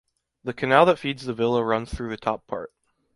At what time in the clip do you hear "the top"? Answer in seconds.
2.09-2.47